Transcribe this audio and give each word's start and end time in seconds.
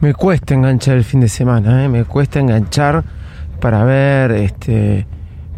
Me 0.00 0.14
cuesta 0.14 0.54
enganchar 0.54 0.96
el 0.96 1.04
fin 1.04 1.20
de 1.20 1.28
semana, 1.28 1.84
¿eh? 1.84 1.88
me 1.90 2.04
cuesta 2.04 2.40
enganchar 2.40 3.04
para 3.60 3.84
ver 3.84 4.32
este, 4.32 5.06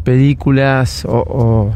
películas 0.02 1.06
o, 1.08 1.70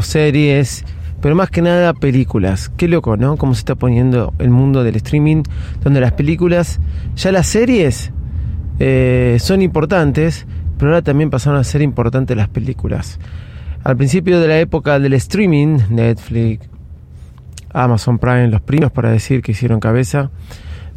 series, 0.00 0.84
pero 1.20 1.34
más 1.34 1.50
que 1.50 1.62
nada 1.62 1.92
películas. 1.92 2.70
Qué 2.76 2.86
loco, 2.86 3.16
¿no? 3.16 3.36
Cómo 3.36 3.54
se 3.54 3.58
está 3.58 3.74
poniendo 3.74 4.32
el 4.38 4.50
mundo 4.50 4.84
del 4.84 4.94
streaming, 4.94 5.42
donde 5.82 6.00
las 6.00 6.12
películas, 6.12 6.78
ya 7.16 7.32
las 7.32 7.48
series 7.48 8.12
eh, 8.78 9.38
son 9.40 9.60
importantes, 9.60 10.46
pero 10.78 10.92
ahora 10.92 11.02
también 11.02 11.28
pasaron 11.28 11.58
a 11.58 11.64
ser 11.64 11.82
importantes 11.82 12.36
las 12.36 12.48
películas. 12.48 13.18
Al 13.82 13.96
principio 13.96 14.38
de 14.38 14.46
la 14.46 14.60
época 14.60 15.00
del 15.00 15.14
streaming, 15.14 15.78
Netflix, 15.90 16.68
Amazon 17.72 18.20
Prime, 18.20 18.46
los 18.46 18.60
primos 18.60 18.92
para 18.92 19.10
decir 19.10 19.42
que 19.42 19.50
hicieron 19.50 19.80
cabeza, 19.80 20.30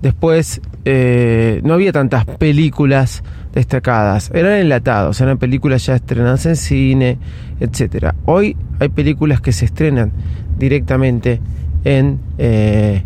Después 0.03 0.59
eh, 0.83 1.61
no 1.63 1.73
había 1.75 1.93
tantas 1.93 2.25
películas 2.25 3.23
destacadas, 3.53 4.31
eran 4.33 4.59
enlatados, 4.59 5.21
eran 5.21 5.37
películas 5.37 5.85
ya 5.85 5.95
estrenadas 5.95 6.45
en 6.45 6.57
cine, 6.57 7.17
etc. 7.61 8.07
Hoy 8.25 8.57
hay 8.81 8.89
películas 8.89 9.39
que 9.39 9.53
se 9.53 9.63
estrenan 9.63 10.11
directamente 10.59 11.39
en, 11.85 12.19
eh, 12.37 13.03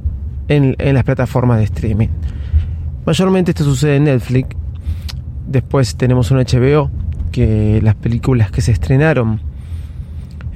en, 0.48 0.76
en 0.80 0.96
las 0.96 1.04
plataformas 1.04 1.60
de 1.60 1.66
streaming. 1.66 2.08
Mayormente 3.06 3.52
esto 3.52 3.64
sucede 3.64 3.98
en 3.98 4.06
Netflix. 4.06 4.56
Después 5.46 5.98
tenemos 5.98 6.32
un 6.32 6.40
HBO 6.40 6.90
que 7.32 7.80
las 7.84 7.94
películas 7.94 8.50
que 8.50 8.62
se 8.62 8.72
estrenaron 8.72 9.40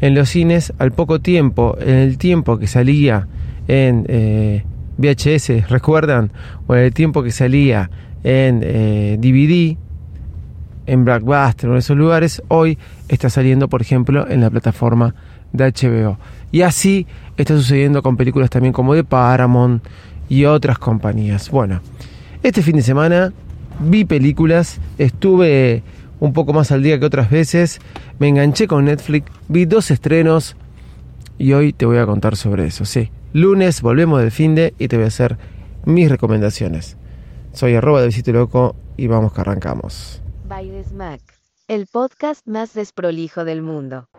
en 0.02 0.16
los 0.16 0.30
cines 0.30 0.74
al 0.80 0.92
poco 0.92 1.22
tiempo, 1.22 1.78
en 1.80 1.98
el 1.98 2.18
tiempo 2.18 2.58
que 2.58 2.66
salía 2.66 3.28
en 3.68 4.08
eh, 4.10 4.64
VHS, 5.02 5.70
¿recuerdan? 5.70 6.32
O 6.68 6.76
en 6.76 6.82
el 6.82 6.94
tiempo 6.94 7.24
que 7.24 7.32
salía 7.32 7.90
en 8.24 8.60
DVD, 9.20 9.72
eh, 9.72 9.78
en 10.86 11.06
Blackbuster 11.06 11.70
o 11.70 11.74
en 11.74 11.80
esos 11.80 11.98
lugares, 11.98 12.42
hoy 12.48 12.78
está 13.08 13.30
saliendo, 13.30 13.68
por 13.68 13.82
ejemplo, 13.82 14.28
en 14.30 14.42
la 14.42 14.50
plataforma 14.50 15.16
de 15.54 15.66
HBO. 15.66 16.18
Y 16.52 16.62
así 16.62 17.08
está 17.38 17.56
sucediendo 17.56 18.02
con 18.02 18.18
películas 18.18 18.50
también 18.50 18.74
como 18.74 18.94
de 18.94 19.04
Paramount 19.04 19.84
y 20.30 20.46
otras 20.46 20.78
compañías. 20.78 21.50
Bueno, 21.50 21.82
este 22.44 22.62
fin 22.62 22.76
de 22.76 22.82
semana 22.82 23.34
vi 23.80 24.06
películas, 24.06 24.80
estuve 24.98 25.84
un 26.20 26.34
poco 26.34 26.54
más 26.54 26.72
al 26.72 26.84
día 26.84 27.00
que 27.00 27.06
otras 27.06 27.30
veces, 27.30 27.80
me 28.20 28.28
enganché 28.28 28.68
con 28.68 28.86
Netflix, 28.86 29.32
vi 29.48 29.66
dos 29.66 29.90
estrenos 29.92 30.56
y 31.38 31.54
hoy 31.54 31.74
te 31.74 31.86
voy 31.86 31.98
a 31.98 32.06
contar 32.06 32.36
sobre 32.36 32.68
eso, 32.68 32.86
sí. 32.86 33.10
Lunes 33.34 33.82
volvemos 33.82 34.20
del 34.20 34.30
fin 34.30 34.56
de 34.56 34.74
y 34.78 34.90
te 34.90 34.98
voy 34.98 35.06
a 35.06 35.08
hacer 35.08 35.38
mis 35.86 36.10
recomendaciones. 36.10 36.98
Soy 37.54 37.76
arroba 37.76 38.02
de 38.02 38.08
Visito 38.08 38.34
Loco 38.34 38.76
y 38.98 39.08
vamos 39.08 39.32
que 39.32 39.40
arrancamos. 39.40 40.22
Mac, 40.94 41.22
el 41.70 41.88
podcast 41.88 42.46
más 42.46 42.74
desprolijo 42.74 43.46
del 43.46 43.62
mundo. 43.62 44.10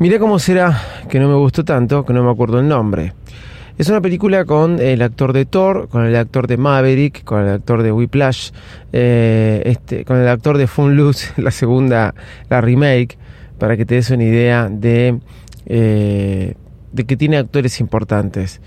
Miré 0.00 0.18
cómo 0.18 0.38
será 0.38 0.80
que 1.10 1.20
no 1.20 1.28
me 1.28 1.34
gustó 1.34 1.62
tanto, 1.62 2.06
que 2.06 2.14
no 2.14 2.24
me 2.24 2.30
acuerdo 2.30 2.58
el 2.58 2.66
nombre. 2.66 3.12
Es 3.76 3.90
una 3.90 4.00
película 4.00 4.46
con 4.46 4.80
el 4.80 5.02
actor 5.02 5.34
de 5.34 5.44
Thor, 5.44 5.90
con 5.90 6.06
el 6.06 6.16
actor 6.16 6.46
de 6.46 6.56
Maverick, 6.56 7.22
con 7.22 7.42
el 7.42 7.50
actor 7.50 7.82
de 7.82 7.92
Whiplash, 7.92 8.50
eh, 8.94 9.60
este, 9.66 10.06
con 10.06 10.16
el 10.16 10.26
actor 10.28 10.56
de 10.56 10.66
Loose, 10.94 11.34
la 11.36 11.50
segunda, 11.50 12.14
la 12.48 12.62
remake, 12.62 13.18
para 13.58 13.76
que 13.76 13.84
te 13.84 13.96
des 13.96 14.08
una 14.08 14.24
idea 14.24 14.70
de, 14.70 15.20
eh, 15.66 16.54
de 16.92 17.04
que 17.04 17.18
tiene 17.18 17.36
actores 17.36 17.78
importantes. 17.78 18.62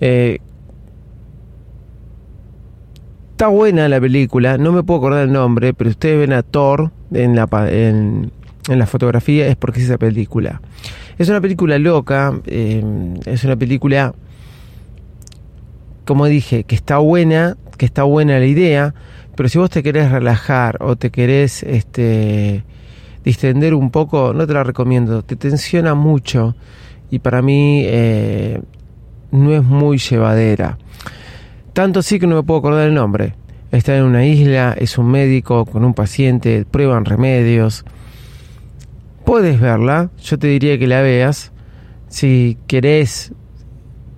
Eh, 0.00 0.38
está 3.32 3.48
buena 3.48 3.86
la 3.90 4.00
película, 4.00 4.56
no 4.56 4.72
me 4.72 4.82
puedo 4.82 5.00
acordar 5.00 5.24
el 5.24 5.32
nombre, 5.32 5.74
pero 5.74 5.90
ustedes 5.90 6.20
ven 6.20 6.32
a 6.32 6.42
Thor 6.42 6.90
en 7.12 7.36
la, 7.36 7.46
en, 7.70 8.32
en 8.70 8.78
la 8.78 8.86
fotografía 8.86 9.46
es 9.46 9.56
porque 9.56 9.80
es 9.80 9.86
esa 9.86 9.98
película. 9.98 10.60
Es 11.18 11.28
una 11.28 11.40
película 11.40 11.78
loca, 11.78 12.32
eh, 12.46 12.82
es 13.26 13.44
una 13.44 13.56
película, 13.56 14.14
como 16.04 16.26
dije, 16.26 16.64
que 16.64 16.76
está 16.76 16.98
buena, 16.98 17.56
que 17.76 17.86
está 17.86 18.04
buena 18.04 18.38
la 18.38 18.46
idea, 18.46 18.94
pero 19.36 19.48
si 19.48 19.58
vos 19.58 19.70
te 19.70 19.82
querés 19.82 20.10
relajar 20.10 20.78
o 20.80 20.96
te 20.96 21.10
querés 21.10 21.62
este, 21.62 22.62
distender 23.24 23.74
un 23.74 23.90
poco, 23.90 24.32
no 24.32 24.46
te 24.46 24.54
la 24.54 24.64
recomiendo, 24.64 25.22
te 25.22 25.36
tensiona 25.36 25.94
mucho 25.94 26.54
y 27.10 27.18
para 27.18 27.42
mí 27.42 27.82
eh, 27.86 28.60
no 29.32 29.52
es 29.52 29.62
muy 29.62 29.98
llevadera. 29.98 30.78
Tanto 31.72 32.02
sí 32.02 32.18
que 32.18 32.26
no 32.26 32.36
me 32.36 32.42
puedo 32.42 32.60
acordar 32.60 32.86
el 32.86 32.94
nombre. 32.94 33.34
Está 33.72 33.96
en 33.96 34.04
una 34.04 34.24
isla, 34.24 34.74
es 34.76 34.98
un 34.98 35.10
médico 35.10 35.64
con 35.64 35.84
un 35.84 35.94
paciente, 35.94 36.64
prueban 36.68 37.04
remedios 37.04 37.84
puedes 39.30 39.60
verla, 39.60 40.10
yo 40.20 40.40
te 40.40 40.48
diría 40.48 40.76
que 40.76 40.88
la 40.88 41.02
veas. 41.02 41.52
Si 42.08 42.58
querés 42.66 43.32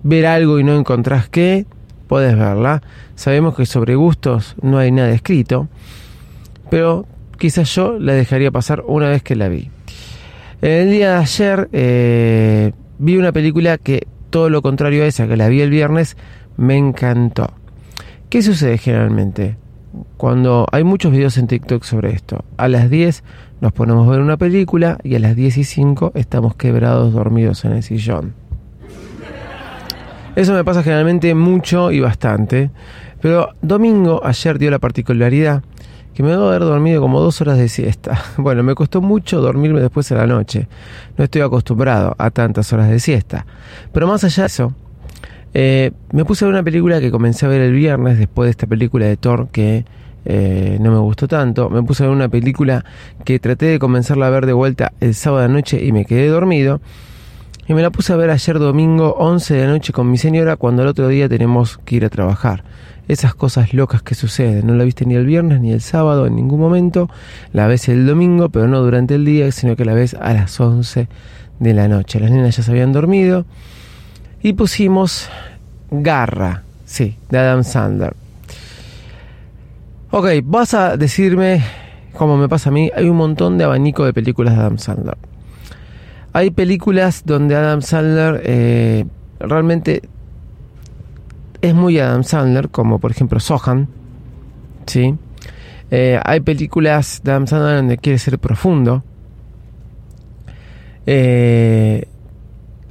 ver 0.03 0.25
algo 0.25 0.59
y 0.59 0.65
no 0.65 0.75
encontrás 0.75 1.29
qué, 1.29 1.67
puedes 2.09 2.35
verla. 2.35 2.81
Sabemos 3.15 3.55
que 3.55 3.67
sobre 3.67 3.95
gustos 3.95 4.57
no 4.63 4.79
hay 4.79 4.91
nada 4.91 5.11
escrito, 5.11 5.69
pero 6.71 7.05
quizás 7.37 7.75
yo 7.75 7.99
la 7.99 8.15
dejaría 8.15 8.51
pasar 8.51 8.85
una 8.87 9.11
vez 9.11 9.23
que 9.23 9.37
la 9.37 9.49
vi. 9.49 9.69
El 10.63 10.91
día 10.91 11.11
de 11.11 11.17
ayer 11.19 11.69
eh, 11.75 12.73
vi 12.99 13.19
una 13.19 13.33
película 13.33 13.77
que 13.77 14.07
todo 14.31 14.49
lo 14.49 14.63
contrario 14.63 15.03
a 15.03 15.07
esa, 15.09 15.29
que 15.29 15.37
la 15.37 15.49
vi 15.49 15.61
el 15.61 15.69
viernes, 15.69 16.17
me 16.57 16.79
encantó. 16.79 17.53
¿Qué 18.31 18.41
sucede 18.41 18.79
generalmente? 18.79 19.59
Cuando 20.17 20.67
hay 20.73 20.85
muchos 20.85 21.13
videos 21.13 21.37
en 21.39 21.47
TikTok 21.47 21.83
sobre 21.85 22.13
esto, 22.13 22.45
a 22.57 22.69
las 22.69 22.89
10 22.91 23.23
nos 23.61 23.73
ponemos 23.73 24.07
a 24.09 24.11
ver 24.11 24.21
una 24.21 24.37
película 24.37 24.99
y 25.03 25.15
a 25.15 25.19
las 25.19 25.37
10 25.37 25.59
y 25.59 25.65
5 25.65 26.13
estamos 26.15 26.55
quebrados 26.57 27.13
dormidos 27.13 27.65
en 27.65 27.73
el 27.73 27.83
sillón. 27.83 28.35
Eso 30.35 30.55
me 30.55 30.65
pasa 30.65 30.83
generalmente 30.83 31.35
mucho 31.35 31.91
y 31.91 32.01
bastante. 32.01 32.71
Pero 33.21 33.51
domingo 33.61 34.21
ayer 34.25 34.59
dio 34.59 34.71
la 34.71 34.79
particularidad 34.79 35.63
que 36.15 36.23
me 36.23 36.31
debo 36.31 36.49
haber 36.49 36.63
dormido 36.63 37.01
como 37.01 37.21
dos 37.21 37.41
horas 37.41 37.59
de 37.59 37.69
siesta. 37.69 38.21
Bueno, 38.37 38.63
me 38.63 38.75
costó 38.75 39.01
mucho 39.01 39.41
dormirme 39.41 39.81
después 39.81 40.09
de 40.09 40.17
la 40.17 40.27
noche. 40.27 40.69
No 41.17 41.25
estoy 41.25 41.43
acostumbrado 41.43 42.15
a 42.19 42.31
tantas 42.31 42.73
horas 42.73 42.89
de 42.89 42.99
siesta. 42.99 43.47
Pero 43.93 44.07
más 44.07 44.25
allá 44.25 44.43
de 44.43 44.47
eso, 44.47 44.75
eh, 45.55 45.93
me 46.13 46.25
puse 46.25 46.45
a 46.45 46.49
ver 46.49 46.55
una 46.55 46.63
película 46.63 47.01
que 47.01 47.11
comencé 47.11 47.47
a 47.47 47.49
ver 47.49 47.61
el 47.61 47.73
viernes 47.73 48.19
después 48.19 48.47
de 48.47 48.51
esta 48.53 48.67
película 48.67 49.07
de 49.07 49.17
Thor 49.17 49.49
que 49.51 49.85
eh, 50.25 50.79
no 50.81 50.91
me 50.91 50.99
gustó 50.99 51.29
tanto. 51.29 51.69
Me 51.69 51.83
puse 51.83 52.05
a 52.05 52.07
ver 52.07 52.17
una 52.17 52.29
película 52.29 52.85
que 53.25 53.39
traté 53.39 53.67
de 53.67 53.79
comenzarla 53.79 54.27
a 54.27 54.31
ver 54.31 54.47
de 54.47 54.53
vuelta 54.53 54.93
el 55.01 55.15
sábado 55.15 55.43
de 55.43 55.49
noche 55.49 55.85
y 55.85 55.93
me 55.93 56.05
quedé 56.05 56.29
dormido. 56.29 56.81
Y 57.69 57.75
me 57.75 57.83
la 57.83 57.91
puse 57.91 58.13
a 58.13 58.17
ver 58.17 58.31
ayer 58.31 58.59
domingo 58.59 59.15
11 59.19 59.55
de 59.55 59.67
la 59.67 59.73
noche 59.73 59.93
con 59.93 60.11
mi 60.11 60.19
señora 60.19 60.57
cuando 60.57 60.83
el 60.83 60.89
otro 60.89 61.09
día 61.09 61.29
tenemos 61.29 61.79
que 61.85 61.97
ir 61.97 62.05
a 62.05 62.09
trabajar. 62.09 62.65
Esas 63.09 63.35
cosas 63.35 63.75
locas 63.75 64.03
que 64.03 64.15
suceden. 64.15 64.67
No 64.67 64.75
la 64.75 64.85
viste 64.85 65.05
ni 65.07 65.15
el 65.15 65.27
viernes 65.27 65.61
ni 65.61 65.73
el 65.73 65.81
sábado 65.81 66.27
en 66.27 66.35
ningún 66.35 66.61
momento. 66.61 67.09
La 67.53 67.67
ves 67.67 67.89
el 67.89 68.07
domingo, 68.07 68.49
pero 68.49 68.69
no 68.69 68.81
durante 68.81 69.15
el 69.17 69.25
día, 69.25 69.51
sino 69.53 69.77
que 69.77 69.85
la 69.85 69.95
ves 69.95 70.15
a 70.15 70.33
las 70.33 70.59
11 70.59 71.09
de 71.59 71.75
la 71.75 71.89
noche. 71.89 72.21
Las 72.21 72.31
nenas 72.31 72.57
ya 72.57 72.63
se 72.63 72.71
habían 72.71 72.93
dormido. 72.93 73.45
Y 74.43 74.55
pusimos 74.55 75.29
Garra, 75.91 76.63
sí, 76.85 77.17
de 77.31 77.39
Adam 77.39 77.63
Sandler. 77.63 78.15
Ok, 80.11 80.27
vas 80.45 80.75
a 80.75 80.97
decirme, 80.97 81.63
como 82.17 82.37
me 82.37 82.49
pasa 82.49 82.71
a 82.71 82.73
mí, 82.73 82.91
hay 82.95 83.09
un 83.09 83.17
montón 83.17 83.57
de 83.57 83.65
abanico 83.65 84.05
de 84.05 84.13
películas 84.13 84.55
de 84.55 84.61
Adam 84.61 84.79
Sandler. 84.79 85.17
Hay 86.33 86.51
películas 86.51 87.23
donde 87.25 87.55
Adam 87.55 87.83
Sandler 87.83 88.41
eh, 88.45 89.05
realmente 89.39 90.03
es 91.61 91.75
muy 91.75 91.99
Adam 91.99 92.25
Sandler, 92.25 92.69
como 92.69 92.99
por 92.99 93.11
ejemplo 93.11 93.39
Sohan, 93.39 93.89
¿sí? 94.87 95.15
Eh, 95.91 96.19
hay 96.25 96.41
películas 96.41 97.21
de 97.23 97.31
Adam 97.33 97.47
Sandler 97.47 97.77
donde 97.77 97.99
quiere 97.99 98.19
ser 98.19 98.39
profundo. 98.39 99.05
Eh, 101.07 102.09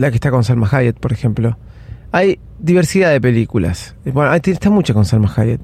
la 0.01 0.09
que 0.09 0.15
está 0.15 0.31
con 0.31 0.44
Salma 0.44 0.68
Hayek, 0.69 1.00
por 1.00 1.13
ejemplo. 1.13 1.57
Hay 2.12 2.39
diversidad 2.57 3.12
de 3.12 3.21
películas. 3.21 3.95
Bueno, 4.03 4.33
está 4.33 4.71
mucha 4.71 4.95
con 4.95 5.06
Salma 5.06 5.31
Hayek. 5.33 5.62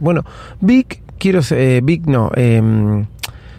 Bueno, 0.00 0.24
Big, 0.60 1.02
quiero 1.18 1.40
eh, 1.50 1.80
Big 1.84 2.08
no, 2.08 2.30
em, 2.34 3.06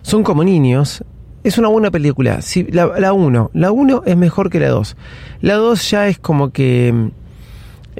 son 0.01 0.23
como 0.23 0.43
niños. 0.43 1.03
Es 1.43 1.59
una 1.59 1.67
buena 1.67 1.91
película. 1.91 2.41
Sí, 2.41 2.67
la 2.71 3.13
1. 3.13 3.51
La 3.53 3.71
1 3.71 4.03
es 4.07 4.17
mejor 4.17 4.49
que 4.49 4.59
la 4.59 4.69
2. 4.69 4.97
La 5.41 5.53
2 5.53 5.91
ya 5.91 6.07
es 6.07 6.17
como 6.17 6.49
que 6.49 6.87
em, 6.87 7.11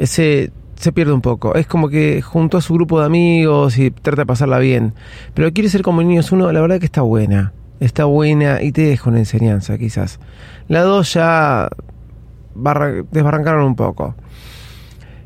se, 0.01 0.51
se 0.77 0.91
pierde 0.91 1.13
un 1.13 1.21
poco. 1.21 1.53
Es 1.53 1.67
como 1.67 1.89
que 1.89 2.23
junto 2.23 2.57
a 2.57 2.61
su 2.61 2.73
grupo 2.73 2.99
de 2.99 3.05
amigos 3.05 3.77
y 3.77 3.91
trata 3.91 4.23
de 4.23 4.25
pasarla 4.25 4.57
bien. 4.57 4.95
Pero 5.35 5.53
quiere 5.53 5.69
ser 5.69 5.83
como 5.83 6.01
niños 6.01 6.31
1, 6.31 6.51
la 6.51 6.59
verdad 6.59 6.79
que 6.79 6.87
está 6.87 7.01
buena. 7.01 7.53
Está 7.79 8.05
buena 8.05 8.63
y 8.63 8.71
te 8.71 8.81
deja 8.81 9.11
una 9.11 9.19
enseñanza 9.19 9.77
quizás. 9.77 10.19
La 10.67 10.81
2 10.81 11.13
ya 11.13 11.69
desbarrancaron 13.11 13.65
un 13.65 13.75
poco. 13.75 14.15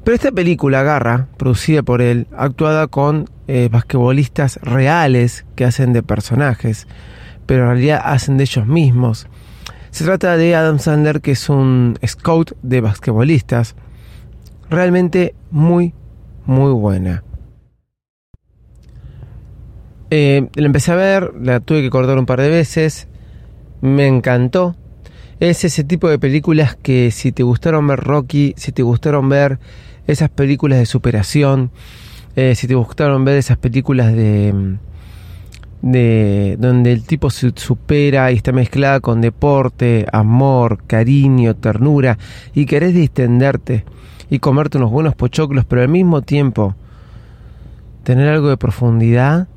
Pero 0.03 0.15
esta 0.15 0.31
película, 0.31 0.83
Garra, 0.83 1.27
producida 1.38 1.81
por 1.81 2.01
él, 2.01 2.27
actuada 2.35 2.88
con 2.88 3.30
eh, 3.47 3.69
basquetbolistas 3.71 4.59
reales 4.62 5.45
que 5.56 5.65
hacen 5.65 5.94
de 5.94 6.03
personajes, 6.03 6.88
pero 7.45 7.63
en 7.63 7.69
realidad 7.69 8.01
hacen 8.03 8.38
de 8.38 8.44
ellos 8.44 8.68
mismos. 8.68 9.27
Se 9.91 10.03
trata 10.03 10.35
de 10.35 10.56
Adam 10.56 10.80
Sandler, 10.80 11.21
que 11.21 11.31
es 11.31 11.50
un 11.50 11.97
scout 12.06 12.57
de 12.63 12.81
basquetbolistas. 12.81 13.75
Realmente 14.69 15.35
muy, 15.51 15.94
muy 16.45 16.71
buena. 16.71 17.24
Eh, 20.09 20.50
la 20.56 20.65
empecé 20.65 20.91
a 20.91 20.95
ver, 20.95 21.33
la 21.39 21.59
tuve 21.59 21.81
que 21.81 21.89
cortar 21.89 22.18
un 22.18 22.25
par 22.25 22.41
de 22.41 22.50
veces. 22.50 23.07
Me 23.81 24.07
encantó. 24.07 24.75
Es 25.44 25.66
ese 25.66 25.84
tipo 25.84 26.07
de 26.07 26.18
películas 26.18 26.78
que 26.81 27.12
si 27.12 27.34
te 27.34 27.44
gustaron 27.44 27.86
ver 27.86 28.00
Rocky, 28.00 28.54
si 28.56 28.72
te 28.72 28.81
gustaron 28.81 29.28
ver 29.28 29.60
esas 30.07 30.30
películas 30.30 30.80
de 30.80 30.86
superación, 30.86 31.69
eh, 32.38 32.56
si 32.56 32.66
te 32.66 32.75
gustaron 32.75 33.25
ver 33.25 33.36
esas 33.36 33.57
películas 33.57 34.13
de, 34.16 34.78
de 35.81 36.56
donde 36.57 36.94
el 36.94 37.04
tipo 37.04 37.30
se 37.30 37.51
supera 37.57 38.31
y 38.31 38.38
está 38.38 38.54
mezclada 38.54 39.01
con 39.01 39.19
deporte, 39.19 40.06
amor, 40.13 40.81
cariño, 40.88 41.57
ternura 41.57 42.18
y 42.54 42.66
querés 42.66 42.94
distenderte 42.94 43.84
y 44.30 44.40
comerte 44.40 44.78
unos 44.78 44.92
buenos 44.92 45.13
pochoclos, 45.13 45.66
pero 45.66 45.81
al 45.81 45.90
mismo 45.90 46.22
tiempo 46.22 46.74
tener 48.06 48.30
algo 48.30 48.48
de 48.48 48.56
profundidad, 48.56 49.50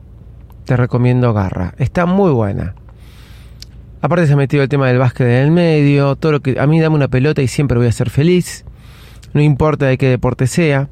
te 0.64 0.76
recomiendo 0.76 1.32
Garra. 1.32 1.74
Está 1.78 2.06
muy 2.06 2.32
buena. 2.32 2.74
Aparte 4.00 4.26
se 4.26 4.34
ha 4.34 4.36
metido 4.36 4.62
el 4.62 4.68
tema 4.68 4.88
del 4.88 4.98
básquet 4.98 5.26
en 5.26 5.34
el 5.34 5.50
medio, 5.50 6.16
todo 6.16 6.32
lo 6.32 6.40
que 6.40 6.60
a 6.60 6.66
mí 6.66 6.80
dame 6.80 6.96
una 6.96 7.08
pelota 7.08 7.42
y 7.42 7.48
siempre 7.48 7.78
voy 7.78 7.88
a 7.88 7.92
ser 7.92 8.10
feliz 8.10 8.64
no 9.36 9.42
importa 9.42 9.86
de 9.86 9.98
qué 9.98 10.08
deporte 10.08 10.46
sea. 10.46 10.88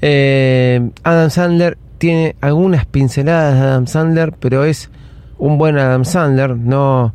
Eh, 0.00 0.88
Adam 1.02 1.30
Sandler 1.30 1.76
tiene 1.98 2.36
algunas 2.40 2.86
pinceladas 2.86 3.54
de 3.54 3.60
Adam 3.60 3.86
Sandler, 3.88 4.32
pero 4.38 4.64
es 4.64 4.88
un 5.38 5.58
buen 5.58 5.76
Adam 5.76 6.04
Sandler, 6.04 6.56
no, 6.56 7.12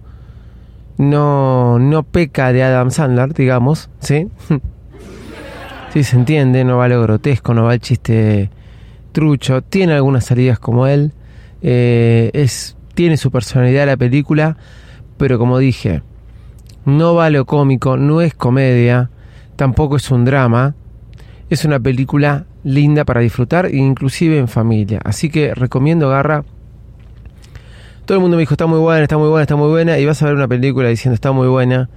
no, 0.98 1.80
no 1.80 2.04
peca 2.04 2.52
de 2.52 2.64
Adam 2.64 2.92
Sandler, 2.92 3.34
digamos, 3.34 3.90
¿sí? 4.00 4.28
sí, 5.94 6.04
se 6.04 6.18
entiende, 6.18 6.66
no 6.66 6.78
va 6.78 6.90
lo 6.90 7.02
grotesco, 7.02 7.54
no 7.54 7.64
va 7.64 7.76
el 7.76 7.80
chiste 7.80 8.50
trucho, 9.14 9.62
tiene 9.62 9.94
algunas 9.94 10.26
salidas 10.26 10.60
como 10.60 10.86
él, 10.86 11.14
eh, 11.62 12.30
es, 12.34 12.76
tiene 12.94 13.16
su 13.16 13.32
personalidad 13.32 13.86
la 13.86 13.96
película, 13.96 14.58
pero 15.22 15.38
como 15.38 15.60
dije, 15.60 16.02
no 16.84 17.14
va 17.14 17.30
lo 17.30 17.46
cómico, 17.46 17.96
no 17.96 18.22
es 18.22 18.34
comedia, 18.34 19.12
tampoco 19.56 19.98
es 19.98 20.10
un 20.10 20.26
drama, 20.26 20.74
es 21.48 21.64
una 21.64 21.80
película 21.80 22.48
linda 22.64 23.06
para 23.06 23.22
disfrutar, 23.22 23.72
inclusive 23.72 24.40
en 24.40 24.48
familia. 24.48 25.00
Así 25.04 25.30
que 25.30 25.54
recomiendo 25.54 26.10
Garra. 26.10 26.44
Todo 28.06 28.18
el 28.18 28.22
mundo 28.24 28.36
me 28.36 28.42
dijo, 28.42 28.56
está 28.56 28.66
muy 28.66 28.80
buena, 28.80 29.04
está 29.04 29.20
muy 29.20 29.30
buena, 29.30 29.44
está 29.44 29.56
muy 29.56 29.70
buena, 29.70 30.00
y 30.00 30.08
vas 30.08 30.24
a 30.24 30.26
ver 30.26 30.34
una 30.34 30.48
película 30.48 30.90
diciendo 30.90 31.14
está 31.14 31.32
muy 31.32 31.48
buena 31.48 31.92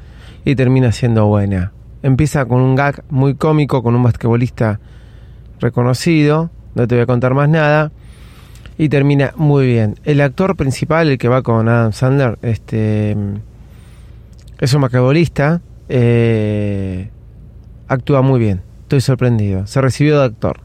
y 0.44 0.54
termina 0.54 0.92
siendo 0.92 1.24
buena. 1.24 1.72
Empieza 2.02 2.44
con 2.44 2.60
un 2.60 2.74
gag 2.74 3.04
muy 3.08 3.36
cómico, 3.36 3.82
con 3.82 3.94
un 3.94 4.02
basquetbolista 4.02 4.80
reconocido, 5.60 6.50
no 6.74 6.86
te 6.86 6.94
voy 6.96 7.04
a 7.04 7.06
contar 7.06 7.32
más 7.32 7.48
nada, 7.48 7.90
y 8.78 8.88
termina 8.88 9.32
muy 9.36 9.66
bien. 9.66 9.96
El 10.04 10.20
actor 10.20 10.56
principal, 10.56 11.08
el 11.08 11.18
que 11.18 11.28
va 11.28 11.42
con 11.42 11.68
Adam 11.68 11.92
Sandler, 11.92 12.38
este, 12.42 13.16
es 14.58 14.74
un 14.74 14.82
basquetbolista, 14.82 15.60
eh, 15.88 17.10
actúa 17.88 18.22
muy 18.22 18.40
bien. 18.40 18.62
Estoy 18.82 19.00
sorprendido. 19.00 19.66
Se 19.66 19.80
recibió 19.80 20.18
de 20.18 20.26
actor. 20.26 20.60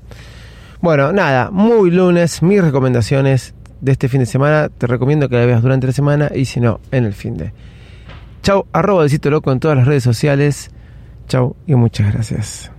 Bueno, 0.81 1.11
nada, 1.11 1.51
muy 1.51 1.91
lunes, 1.91 2.41
mis 2.41 2.61
recomendaciones 2.61 3.53
de 3.81 3.91
este 3.91 4.09
fin 4.09 4.21
de 4.21 4.25
semana. 4.25 4.69
Te 4.69 4.87
recomiendo 4.87 5.29
que 5.29 5.35
la 5.35 5.45
veas 5.45 5.61
durante 5.61 5.87
la 5.87 5.93
semana 5.93 6.31
y 6.33 6.45
si 6.45 6.59
no, 6.59 6.79
en 6.91 7.05
el 7.05 7.13
fin 7.13 7.37
de. 7.37 7.51
Chau, 8.43 8.65
arroba 8.71 9.03
el 9.03 9.09
sitio 9.09 9.31
loco 9.31 9.51
en 9.51 9.59
todas 9.59 9.77
las 9.77 9.87
redes 9.87 10.03
sociales. 10.03 10.71
Chau 11.27 11.55
y 11.67 11.75
muchas 11.75 12.13
gracias. 12.13 12.78